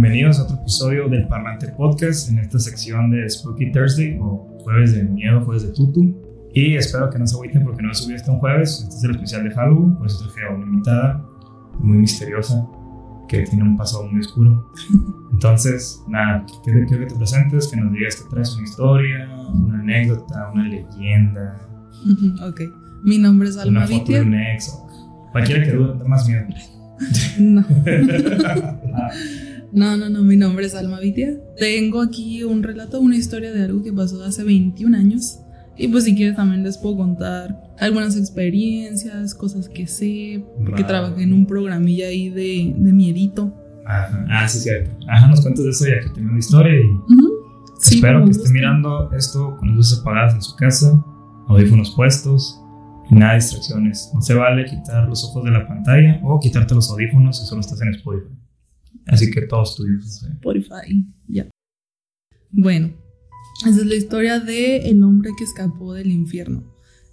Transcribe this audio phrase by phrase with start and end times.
[0.00, 4.94] Bienvenidos a otro episodio del Parlante Podcast en esta sección de Spooky Thursday o Jueves
[4.94, 6.16] de Miedo, Jueves de Tutu.
[6.54, 8.80] Y espero que no se agüiten porque no he subido este un jueves.
[8.80, 11.22] Este es el especial de Halloween, por eso traje a una invitada
[11.80, 12.66] muy misteriosa
[13.28, 14.72] que tiene un pasado muy oscuro.
[15.32, 20.50] Entonces, nada, quiero, que te presentes, que nos digas que traes una historia, una anécdota,
[20.54, 21.58] una leyenda.
[22.48, 22.62] Ok.
[23.04, 24.20] Mi nombre es Alma una foto Vitia.
[24.20, 26.46] de un ex o cualquiera que da más miedo.
[27.38, 27.64] No.
[28.94, 29.10] Ah,
[29.72, 30.22] no, no, no.
[30.22, 31.38] Mi nombre es Alma Vitia.
[31.58, 35.38] Tengo aquí un relato, una historia de algo que pasó hace 21 años.
[35.76, 40.88] Y pues si quieres también les puedo contar algunas experiencias, cosas que sé, porque Va.
[40.88, 43.54] trabajé en un programilla ahí de, de miedito.
[43.86, 44.26] Ajá.
[44.28, 44.90] Ah, sí, cierto.
[45.08, 46.84] Ajá, nos cuentas de eso ya que tengo una historia y.
[47.78, 48.52] Sí, espero que esté gusta.
[48.52, 51.02] mirando esto con luces apagadas en su casa,
[51.48, 52.60] audífonos puestos
[53.10, 54.10] y nada de distracciones.
[54.12, 57.62] No se vale quitar los ojos de la pantalla o quitarte los audífonos si solo
[57.62, 58.34] estás en Spotify.
[59.06, 60.22] Así que todos tuyos.
[60.22, 61.06] Spotify.
[61.28, 61.48] Ya.
[62.50, 62.92] Bueno,
[63.66, 66.64] esa es la historia de el hombre que escapó del infierno.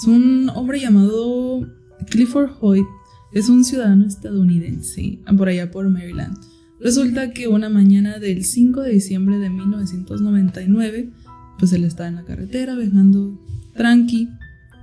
[0.00, 1.66] Es un hombre llamado
[2.10, 2.86] Clifford Hoyt.
[3.32, 6.38] Es un ciudadano estadounidense, por allá por Maryland.
[6.80, 11.10] Resulta que una mañana del 5 de diciembre de 1999,
[11.58, 13.38] pues él estaba en la carretera viajando
[13.74, 14.28] tranqui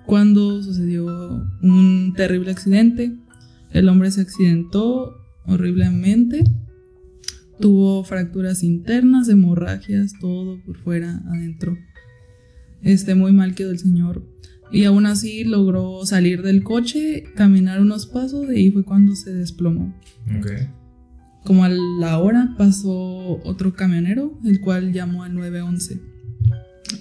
[0.05, 1.05] cuando sucedió
[1.63, 3.17] un terrible accidente.
[3.71, 5.15] El hombre se accidentó
[5.47, 6.43] horriblemente
[7.59, 11.77] Tuvo fracturas internas, hemorragias, todo por fuera, adentro.
[12.81, 14.23] Este, muy mal quedó el señor.
[14.71, 19.33] Y aún así logró salir del coche, caminar unos pasos y ahí fue cuando se
[19.33, 19.95] desplomó.
[20.37, 20.51] Ok.
[21.45, 26.01] Como a la hora pasó otro camionero, el cual llamó al 911.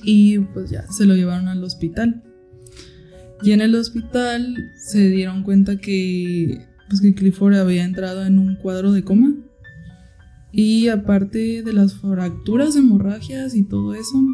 [0.02, 2.22] Y pues ya, se lo llevaron al hospital.
[3.42, 8.56] Y en el hospital se dieron cuenta que, pues que Clifford había entrado en un
[8.56, 9.34] cuadro de coma.
[10.56, 14.24] Y aparte de las fracturas, hemorragias y todo eso,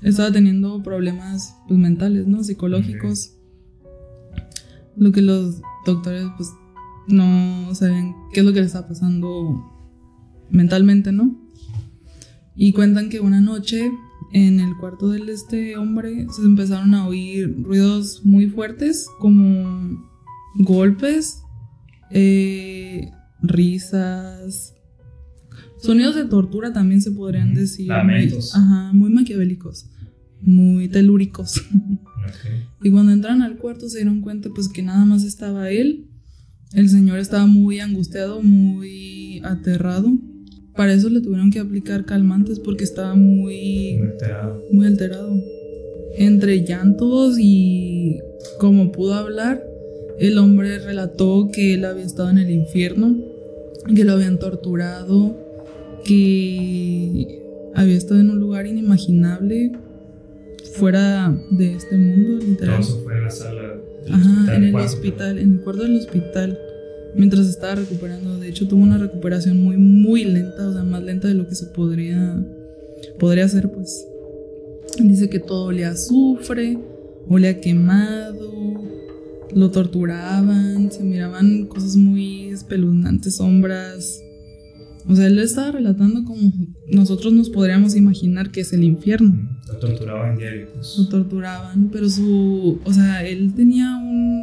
[0.00, 2.44] estaba teniendo problemas pues, mentales, ¿no?
[2.44, 3.32] Psicológicos.
[4.96, 6.50] Lo que los doctores pues
[7.08, 9.60] no saben qué es lo que le está pasando
[10.50, 11.36] mentalmente, ¿no?
[12.54, 13.90] Y cuentan que una noche
[14.32, 20.00] en el cuarto de este hombre se empezaron a oír ruidos muy fuertes, como
[20.60, 21.42] golpes,
[22.12, 23.10] eh,
[23.42, 24.75] risas,
[25.86, 27.88] sonidos de tortura también se podrían decir.
[27.88, 28.52] lamentos.
[28.54, 29.86] Muy, ajá, muy maquiavélicos,
[30.42, 31.58] muy telúricos.
[32.26, 32.84] Ok.
[32.84, 36.06] Y cuando entran al cuarto se dieron cuenta pues que nada más estaba él.
[36.72, 40.12] El señor estaba muy angustiado, muy aterrado.
[40.74, 44.62] Para eso le tuvieron que aplicar calmantes porque estaba muy, Muy alterado.
[44.72, 45.34] muy alterado.
[46.18, 48.18] Entre llantos y
[48.58, 49.62] como pudo hablar,
[50.18, 53.16] el hombre relató que él había estado en el infierno,
[53.94, 55.38] que lo habían torturado,
[56.06, 57.42] que
[57.74, 59.72] había estado en un lugar inimaginable,
[60.74, 62.80] fuera de este mundo, Todo literal.
[62.80, 63.62] eso fue en la sala
[64.04, 64.54] del Ajá, hospital.
[64.56, 66.58] en el hospital, en el cuarto del hospital,
[67.16, 68.38] mientras estaba recuperando.
[68.38, 71.54] De hecho, tuvo una recuperación muy, muy lenta, o sea, más lenta de lo que
[71.54, 72.44] se podría,
[73.18, 74.06] podría hacer, pues.
[75.02, 76.78] Dice que todo a azufre,
[77.28, 78.52] olía quemado,
[79.54, 84.22] lo torturaban, se miraban cosas muy espeluznantes, sombras.
[85.08, 86.52] O sea, él estaba relatando como
[86.90, 90.68] nosotros nos podríamos imaginar que es el infierno Lo torturaba en diario.
[90.74, 90.96] pues.
[90.98, 94.42] lo torturaban, pero su, o sea, él tenía un,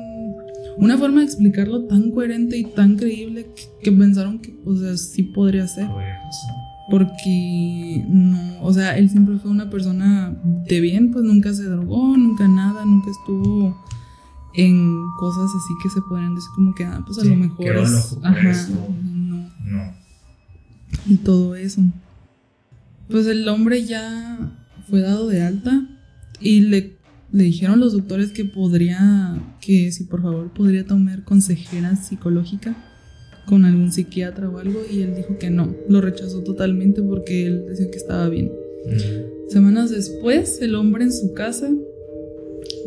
[0.77, 4.95] una forma de explicarlo tan coherente y tan creíble que, que pensaron que, o sea,
[4.95, 5.87] sí podría ser,
[6.89, 10.35] porque no, o sea, él siempre fue una persona
[10.67, 13.75] de bien, pues nunca se drogó, nunca nada, nunca estuvo
[14.55, 17.65] en cosas así que se podrían decir como que, ah, pues a Sí, lo mejor
[17.77, 18.73] es, ajá, eso.
[19.03, 20.02] no No.
[21.13, 21.81] Y todo eso.
[23.09, 24.51] Pues el hombre ya
[24.89, 25.87] fue dado de alta
[26.39, 26.93] y le,
[27.31, 32.75] le dijeron los doctores que podría, que si por favor podría tomar consejera psicológica
[33.45, 37.65] con algún psiquiatra o algo y él dijo que no, lo rechazó totalmente porque él
[37.67, 38.51] decía que estaba bien.
[39.49, 41.69] Semanas después, el hombre en su casa,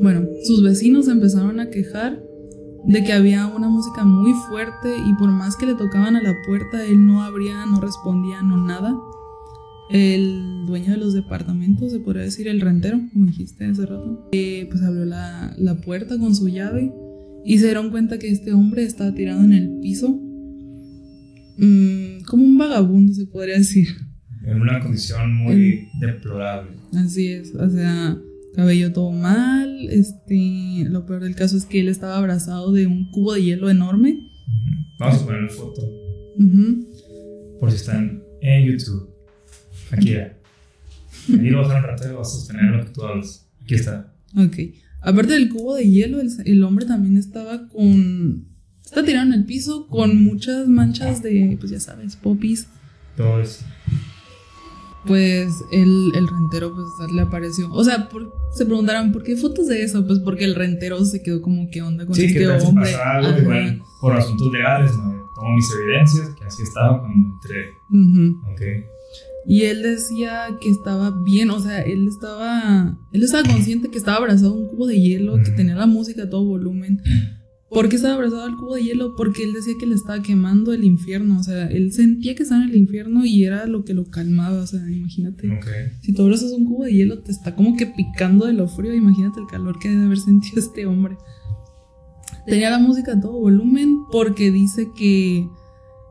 [0.01, 2.26] bueno, sus vecinos empezaron a quejar
[2.87, 6.35] de que había una música muy fuerte y por más que le tocaban a la
[6.47, 8.97] puerta, él no abría, no respondía, no nada.
[9.91, 14.67] El dueño de los departamentos, se podría decir el rentero, como dijiste hace rato, eh,
[14.71, 16.93] pues abrió la, la puerta con su llave
[17.45, 20.09] y se dieron cuenta que este hombre estaba tirado en el piso,
[21.59, 23.89] mm, como un vagabundo, se podría decir.
[24.45, 26.71] En una condición muy deplorable.
[26.95, 28.17] Así es, o sea,
[28.57, 33.11] cabello todo mal, este, lo peor del caso es que él estaba abrazado de un
[33.11, 34.19] cubo de hielo enorme.
[34.99, 35.83] Vamos a poner una foto
[36.39, 36.87] Ujú.
[37.61, 39.11] por si están en YouTube.
[39.93, 40.37] Aquí ya.
[41.29, 43.49] Ahí lo vas a un rato y vas a sostener lo que tú hablas.
[43.63, 44.15] Aquí está.
[44.37, 44.57] Ok.
[45.03, 48.49] Aparte del cubo de hielo, el, el hombre también estaba con.
[48.85, 52.69] Está tirado en el piso con muchas manchas de, pues ya sabes, popis.
[53.17, 53.65] Todo eso.
[55.07, 57.71] Pues el, el rentero, pues le apareció.
[57.73, 60.07] O sea, por- se preguntaron, ¿por qué fotos de eso?
[60.07, 62.95] Pues porque el rentero se quedó como, ¿qué onda con Sí, que este si hombre?
[62.95, 65.17] algo, igual por asuntos legales, ¿no?
[65.35, 67.67] Tomo mis evidencias, que así estaba cuando entré.
[69.49, 74.17] Y él decía que estaba bien, o sea, él estaba, él estaba consciente que estaba
[74.19, 77.01] abrazado a un cubo de hielo, que tenía la música a todo volumen.
[77.69, 79.17] ¿Por qué estaba abrazado al cubo de hielo?
[79.17, 82.63] Porque él decía que le estaba quemando el infierno, o sea, él sentía que estaba
[82.63, 85.51] en el infierno y era lo que lo calmaba, o sea, imagínate.
[85.51, 85.67] Ok.
[86.01, 88.95] Si tú abrazas un cubo de hielo, te está como que picando de lo frío,
[88.95, 91.17] imagínate el calor que debe haber sentido este hombre.
[92.47, 95.49] Tenía la música a todo volumen porque dice que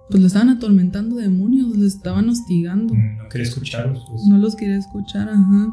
[0.10, 2.94] pues lo estaban atormentando demonios, lo estaban hostigando.
[2.94, 4.24] Mm, No quería escucharlos, pues.
[4.28, 5.70] No los quería escuchar, ajá.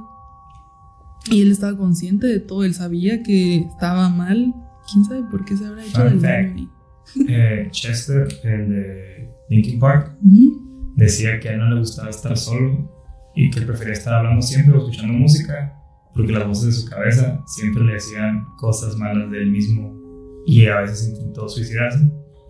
[1.31, 4.55] Y él estaba consciente de todo, él sabía que estaba mal.
[4.91, 6.69] ¿Quién sabe por qué se habrá hecho Fun del ahí?
[7.29, 10.93] Eh, Chester, el de Linkin Park, Ujú.
[10.97, 12.91] decía que a él no le gustaba estar solo
[13.35, 15.75] y que él prefería estar hablando siempre o escuchando música
[16.15, 19.99] porque las voces de su cabeza siempre le decían cosas malas de él mismo
[20.47, 22.01] y a veces intentó suicidarse.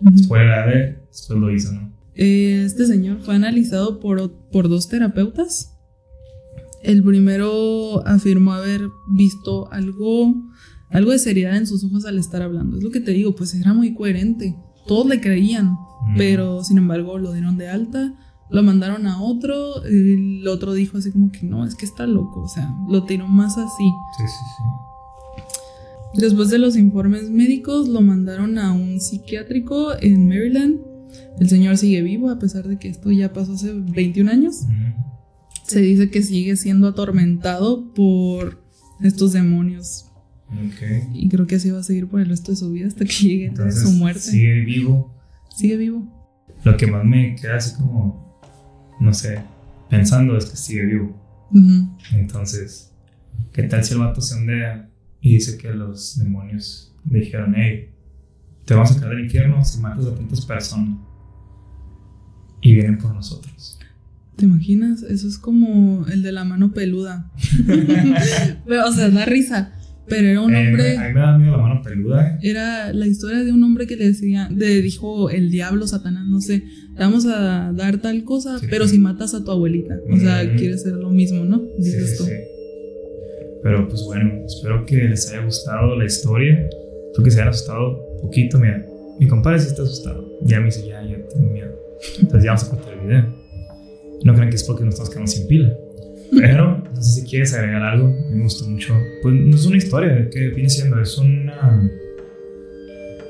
[0.01, 1.93] Después la de después lo hizo, ¿no?
[2.15, 5.69] Eh, Este señor fue analizado por, por dos terapeutas.
[6.83, 8.81] El primero afirmó haber
[9.15, 10.33] visto algo,
[10.93, 12.77] algo de seriedad en sus ojos al estar hablando.
[12.77, 14.55] Es lo que te digo, pues era muy coherente.
[14.87, 15.71] Todos le creían,
[16.05, 16.17] Mm.
[16.17, 18.13] pero sin embargo lo dieron de alta,
[18.49, 22.41] lo mandaron a otro, el otro dijo así como que no, es que está loco,
[22.41, 23.83] o sea, lo tiró más así.
[24.17, 26.19] Sí, sí, sí.
[26.21, 30.79] Después de los informes médicos, lo mandaron a un psiquiátrico en Maryland.
[31.39, 34.63] El señor sigue vivo a pesar de que esto ya pasó hace 21 años.
[34.67, 34.93] Mm.
[35.65, 38.61] Se dice que sigue siendo atormentado por
[39.01, 40.05] estos demonios.
[41.13, 43.13] Y creo que así va a seguir por el resto de su vida hasta que
[43.13, 44.19] llegue Entonces, su muerte.
[44.19, 45.13] sigue vivo.
[45.55, 46.07] Sigue vivo.
[46.63, 48.39] Lo que más me queda así como,
[48.99, 49.39] no sé,
[49.89, 51.19] pensando es que sigue vivo.
[52.13, 52.91] Entonces,
[53.51, 54.89] ¿qué tal si el vato se ondea
[55.21, 57.89] y dice que los demonios le dijeron, hey,
[58.65, 60.97] te vamos a sacar del infierno si matas a tantas personas?
[62.61, 63.77] Y vienen por nosotros.
[64.35, 65.03] ¿Te imaginas?
[65.03, 67.31] Eso es como el de la mano peluda.
[68.65, 69.73] Pero, o sea, da risa.
[70.07, 70.97] Pero era un Eh, hombre.
[70.97, 72.37] a mí me da miedo la mano peluda.
[72.41, 76.41] Era la historia de un hombre que le decía, le dijo el diablo, Satanás, no
[76.41, 76.59] sé,
[76.95, 78.67] te vamos a dar tal cosa, Sí.
[78.69, 79.95] pero si matas a tu abuelita.
[80.11, 80.57] O sea, Mm.
[80.57, 81.59] quiere ser lo mismo, ¿no?
[81.79, 82.23] Sí, Dices sí, tú.
[82.25, 82.31] sí.
[83.63, 86.67] Pero pues bueno, espero que les haya gustado la historia.
[87.15, 88.85] Tú que se hayan asustado un poquito, mira,
[89.19, 90.27] mi compadre sí está asustado.
[90.43, 91.71] Ya me dice, ya, ya tengo miedo.
[92.19, 93.35] Entonces ya vamos a cortar el video.
[94.25, 95.73] No crean que es porque nos estamos quedando sin pila.
[96.35, 98.13] Pero no sé si quieres agregar algo.
[98.31, 98.93] Me gustó mucho.
[99.21, 100.99] Pues no es una historia, ¿qué viene siendo?
[101.01, 101.89] Es una.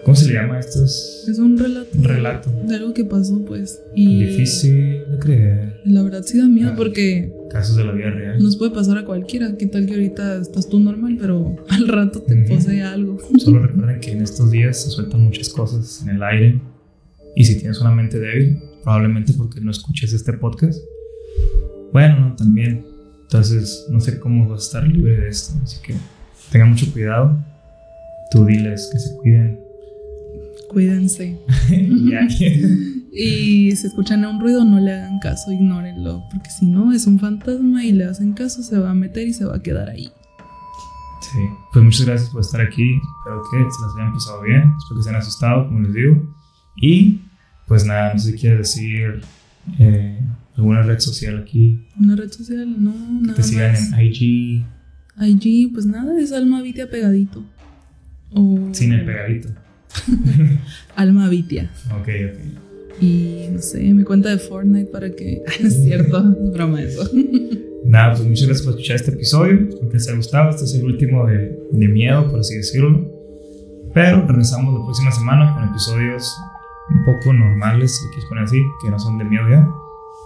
[0.04, 1.26] ¿Cómo se le llama a estos?
[1.30, 1.90] Es un relato.
[2.02, 2.50] Relato.
[2.68, 3.82] De algo que pasó, pues.
[3.96, 5.82] Y Difícil de creer.
[5.86, 6.76] la verdad sí da miedo Ah.
[6.76, 8.38] porque Casos de la vida real.
[8.44, 9.56] nos puede pasar a cualquiera.
[9.58, 13.18] ¿Qué tal que ahorita estás tú normal, pero al rato te posee algo?
[13.38, 16.60] Solo recuerden que en estos días se sueltan muchas cosas en el aire.
[17.38, 20.82] Y si tienes una mente débil, probablemente porque no escuches este podcast.
[21.94, 22.84] Bueno, no, también.
[23.34, 25.56] Entonces, no sé cómo vas a estar libre de esto.
[25.64, 25.96] Así que
[26.52, 27.36] tengan mucho cuidado.
[28.30, 29.60] Tú diles que se cuiden.
[30.70, 31.40] Cuídense.
[33.12, 36.24] y si escuchan un ruido, no le hagan caso, ignórenlo.
[36.32, 39.34] Porque si no, es un fantasma y le hacen caso, se va a meter y
[39.34, 40.12] se va a quedar ahí.
[41.22, 41.40] Sí,
[41.72, 43.00] pues muchas gracias por estar aquí.
[43.26, 44.74] Espero que se las hayan pasado bien.
[44.78, 46.36] Espero que se hayan asustado, como les digo.
[46.76, 47.22] Y
[47.68, 49.24] pues nada, no sé si quieres decir
[49.80, 50.20] eh,
[50.56, 51.80] alguna red social aquí.
[52.00, 53.94] Una red social, no, Que nada te sigan más.
[53.94, 54.66] en IG,
[55.22, 57.44] IG, pues nada, es Alma Vitia pegadito.
[58.32, 59.50] O sin el pegadito.
[60.96, 61.70] Alma Vitia.
[62.00, 63.02] Ok, ok.
[63.02, 65.44] Y no sé, mi cuenta de Fortnite para que.
[65.60, 67.10] Es cierto, broma eso.
[67.86, 69.54] Nada, pues muchas gracias por escuchar este episodio.
[69.68, 70.50] Espero que les haya gustado.
[70.52, 73.12] Este es el último de, de miedo, por así decirlo.
[73.94, 76.34] Pero regresamos la próxima semana con episodios
[76.90, 79.68] un poco normales, si quieres poner así, que no son de miedo ya.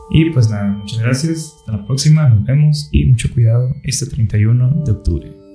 [0.09, 1.55] Y pues nada, muchas gracias.
[1.59, 5.46] Hasta la próxima, nos vemos y mucho cuidado este 31 de octubre.